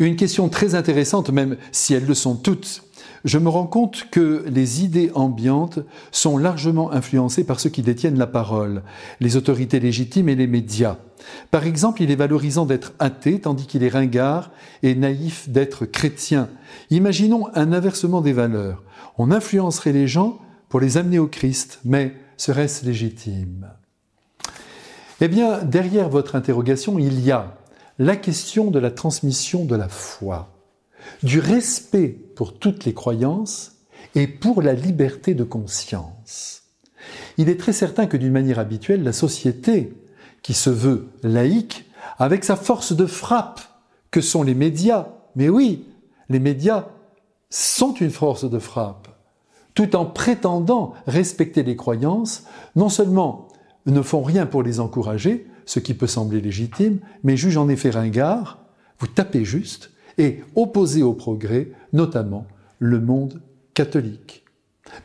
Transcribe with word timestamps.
Une 0.00 0.16
question 0.16 0.48
très 0.48 0.74
intéressante, 0.74 1.28
même 1.28 1.58
si 1.72 1.92
elles 1.92 2.06
le 2.06 2.14
sont 2.14 2.34
toutes. 2.34 2.82
Je 3.26 3.36
me 3.36 3.50
rends 3.50 3.66
compte 3.66 4.06
que 4.10 4.46
les 4.48 4.82
idées 4.82 5.10
ambiantes 5.14 5.80
sont 6.10 6.38
largement 6.38 6.90
influencées 6.90 7.44
par 7.44 7.60
ceux 7.60 7.68
qui 7.68 7.82
détiennent 7.82 8.18
la 8.18 8.26
parole, 8.26 8.82
les 9.20 9.36
autorités 9.36 9.78
légitimes 9.78 10.30
et 10.30 10.36
les 10.36 10.46
médias. 10.46 10.96
Par 11.50 11.66
exemple, 11.66 12.02
il 12.02 12.10
est 12.10 12.16
valorisant 12.16 12.64
d'être 12.64 12.94
athée 12.98 13.40
tandis 13.40 13.66
qu'il 13.66 13.84
est 13.84 13.90
ringard 13.90 14.50
et 14.82 14.94
naïf 14.94 15.50
d'être 15.50 15.84
chrétien. 15.84 16.48
Imaginons 16.88 17.48
un 17.54 17.74
inversement 17.74 18.22
des 18.22 18.32
valeurs. 18.32 18.82
On 19.18 19.30
influencerait 19.30 19.92
les 19.92 20.08
gens 20.08 20.38
pour 20.70 20.80
les 20.80 20.96
amener 20.96 21.18
au 21.18 21.26
Christ, 21.26 21.78
mais 21.84 22.16
serait-ce 22.38 22.86
légitime? 22.86 23.68
Eh 25.20 25.28
bien, 25.28 25.62
derrière 25.62 26.08
votre 26.08 26.36
interrogation, 26.36 26.98
il 26.98 27.20
y 27.20 27.30
a 27.30 27.54
la 28.00 28.16
question 28.16 28.70
de 28.70 28.78
la 28.78 28.90
transmission 28.90 29.66
de 29.66 29.76
la 29.76 29.90
foi, 29.90 30.48
du 31.22 31.38
respect 31.38 32.08
pour 32.34 32.58
toutes 32.58 32.86
les 32.86 32.94
croyances 32.94 33.76
et 34.14 34.26
pour 34.26 34.62
la 34.62 34.72
liberté 34.72 35.34
de 35.34 35.44
conscience. 35.44 36.62
Il 37.36 37.50
est 37.50 37.60
très 37.60 37.74
certain 37.74 38.06
que 38.06 38.16
d'une 38.16 38.32
manière 38.32 38.58
habituelle, 38.58 39.02
la 39.02 39.12
société, 39.12 39.92
qui 40.40 40.54
se 40.54 40.70
veut 40.70 41.08
laïque, 41.22 41.90
avec 42.18 42.42
sa 42.44 42.56
force 42.56 42.94
de 42.94 43.04
frappe 43.04 43.60
que 44.10 44.22
sont 44.22 44.42
les 44.42 44.54
médias, 44.54 45.08
mais 45.36 45.50
oui, 45.50 45.84
les 46.30 46.40
médias 46.40 46.86
sont 47.50 47.92
une 47.92 48.10
force 48.10 48.48
de 48.48 48.58
frappe, 48.58 49.08
tout 49.74 49.94
en 49.94 50.06
prétendant 50.06 50.94
respecter 51.06 51.62
les 51.62 51.76
croyances, 51.76 52.44
non 52.76 52.88
seulement 52.88 53.48
ne 53.84 54.00
font 54.00 54.22
rien 54.22 54.46
pour 54.46 54.62
les 54.62 54.80
encourager, 54.80 55.46
ce 55.70 55.78
qui 55.78 55.94
peut 55.94 56.08
sembler 56.08 56.40
légitime, 56.40 56.98
mais 57.22 57.36
juge 57.36 57.56
en 57.56 57.68
effet 57.68 57.90
ringard, 57.90 58.58
vous 58.98 59.06
tapez 59.06 59.44
juste, 59.44 59.92
et 60.18 60.42
opposez 60.56 61.04
au 61.04 61.14
progrès, 61.14 61.70
notamment 61.92 62.44
le 62.80 63.00
monde 63.00 63.40
catholique. 63.72 64.44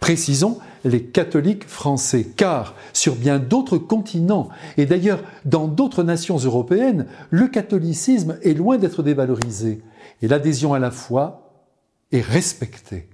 Précisons 0.00 0.58
les 0.86 1.04
catholiques 1.04 1.68
français, 1.68 2.24
car 2.34 2.74
sur 2.94 3.14
bien 3.14 3.38
d'autres 3.38 3.76
continents, 3.76 4.48
et 4.78 4.86
d'ailleurs 4.86 5.22
dans 5.44 5.68
d'autres 5.68 6.02
nations 6.02 6.38
européennes, 6.38 7.08
le 7.28 7.48
catholicisme 7.48 8.38
est 8.42 8.54
loin 8.54 8.78
d'être 8.78 9.02
dévalorisé, 9.02 9.82
et 10.22 10.28
l'adhésion 10.28 10.72
à 10.72 10.78
la 10.78 10.90
foi 10.90 11.68
est 12.10 12.22
respectée. 12.22 13.10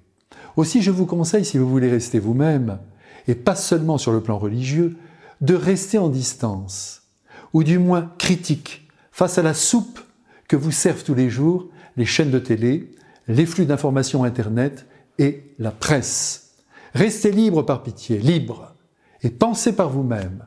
Aussi 0.54 0.82
je 0.82 0.92
vous 0.92 1.04
conseille, 1.04 1.44
si 1.44 1.58
vous 1.58 1.68
voulez 1.68 1.90
rester 1.90 2.20
vous-même, 2.20 2.78
et 3.26 3.34
pas 3.34 3.56
seulement 3.56 3.98
sur 3.98 4.12
le 4.12 4.20
plan 4.20 4.38
religieux, 4.38 4.96
de 5.40 5.56
rester 5.56 5.98
en 5.98 6.10
distance 6.10 6.99
ou 7.52 7.64
du 7.64 7.78
moins 7.78 8.12
critique, 8.18 8.88
face 9.12 9.38
à 9.38 9.42
la 9.42 9.54
soupe 9.54 10.00
que 10.48 10.56
vous 10.56 10.72
servent 10.72 11.04
tous 11.04 11.14
les 11.14 11.30
jours 11.30 11.68
les 11.96 12.06
chaînes 12.06 12.30
de 12.30 12.38
télé, 12.38 12.90
les 13.28 13.46
flux 13.46 13.66
d'informations 13.66 14.24
Internet 14.24 14.86
et 15.18 15.44
la 15.58 15.70
presse. 15.70 16.54
Restez 16.94 17.30
libre 17.30 17.62
par 17.62 17.82
pitié, 17.82 18.18
libre, 18.18 18.74
et 19.22 19.30
pensez 19.30 19.74
par 19.74 19.90
vous-même, 19.90 20.46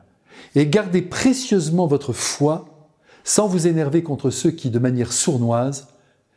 et 0.54 0.66
gardez 0.66 1.02
précieusement 1.02 1.86
votre 1.86 2.12
foi 2.12 2.88
sans 3.22 3.46
vous 3.46 3.66
énerver 3.66 4.02
contre 4.02 4.30
ceux 4.30 4.50
qui, 4.50 4.70
de 4.70 4.78
manière 4.78 5.12
sournoise, 5.12 5.88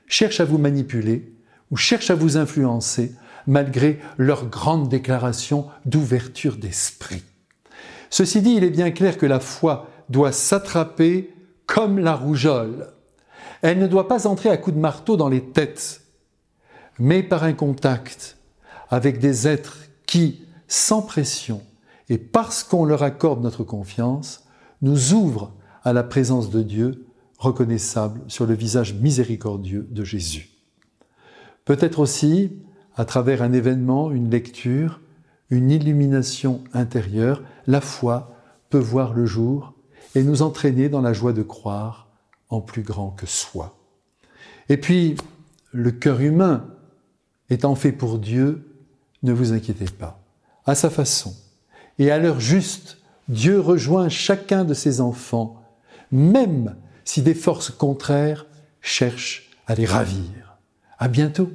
cherchent 0.07 0.39
à 0.39 0.45
vous 0.45 0.57
manipuler 0.57 1.33
ou 1.71 1.75
cherchent 1.75 2.11
à 2.11 2.15
vous 2.15 2.37
influencer 2.37 3.11
malgré 3.45 3.99
leurs 4.17 4.47
grandes 4.47 4.89
déclarations 4.89 5.67
d'ouverture 5.85 6.57
d'esprit. 6.57 7.23
Ceci 8.09 8.41
dit, 8.41 8.53
il 8.55 8.63
est 8.63 8.69
bien 8.69 8.91
clair 8.91 9.17
que 9.17 9.25
la 9.25 9.39
foi 9.39 9.89
doit 10.09 10.31
s'attraper 10.31 11.33
comme 11.65 11.99
la 11.99 12.15
rougeole. 12.15 12.93
Elle 13.61 13.79
ne 13.79 13.87
doit 13.87 14.07
pas 14.07 14.27
entrer 14.27 14.49
à 14.49 14.57
coups 14.57 14.75
de 14.75 14.81
marteau 14.81 15.17
dans 15.17 15.29
les 15.29 15.43
têtes, 15.43 16.01
mais 16.99 17.23
par 17.23 17.43
un 17.43 17.53
contact 17.53 18.37
avec 18.89 19.19
des 19.19 19.47
êtres 19.47 19.77
qui, 20.05 20.45
sans 20.67 21.01
pression, 21.01 21.61
et 22.09 22.17
parce 22.17 22.63
qu'on 22.63 22.85
leur 22.85 23.03
accorde 23.03 23.43
notre 23.43 23.63
confiance, 23.63 24.45
nous 24.81 25.13
ouvrent 25.13 25.53
à 25.83 25.93
la 25.93 26.03
présence 26.03 26.49
de 26.49 26.61
Dieu 26.61 27.05
reconnaissable 27.37 28.21
sur 28.27 28.45
le 28.45 28.53
visage 28.53 28.93
miséricordieux 28.93 29.87
de 29.91 30.03
Jésus. 30.03 30.49
Peut-être 31.65 31.99
aussi, 31.99 32.53
à 32.95 33.05
travers 33.05 33.41
un 33.41 33.51
événement, 33.51 34.11
une 34.11 34.29
lecture, 34.29 35.01
une 35.49 35.69
illumination 35.69 36.63
intérieure, 36.73 37.43
la 37.67 37.81
foi 37.81 38.33
peut 38.69 38.77
voir 38.77 39.13
le 39.13 39.25
jour 39.25 39.73
et 40.17 40.23
nous 40.23 40.41
entraîner 40.41 40.89
dans 40.89 41.01
la 41.01 41.13
joie 41.13 41.31
de 41.31 41.43
croire 41.43 42.07
en 42.49 42.59
plus 42.59 42.81
grand 42.81 43.11
que 43.11 43.27
soi. 43.27 43.77
Et 44.67 44.77
puis, 44.77 45.15
le 45.71 45.91
cœur 45.91 46.21
humain 46.21 46.65
étant 47.51 47.75
fait 47.75 47.91
pour 47.91 48.17
Dieu, 48.17 48.67
ne 49.21 49.31
vous 49.31 49.53
inquiétez 49.53 49.85
pas. 49.85 50.19
À 50.65 50.73
sa 50.73 50.89
façon 50.89 51.35
et 51.99 52.09
à 52.09 52.17
l'heure 52.17 52.39
juste, 52.39 52.97
Dieu 53.29 53.59
rejoint 53.59 54.09
chacun 54.09 54.65
de 54.65 54.73
ses 54.73 55.01
enfants, 55.01 55.61
même 56.11 56.75
si 57.05 57.21
des 57.21 57.35
forces 57.35 57.69
contraires 57.69 58.47
cherchent 58.81 59.51
à 59.67 59.75
les 59.75 59.85
ravir. 59.85 60.57
À 60.97 61.09
bientôt! 61.09 61.51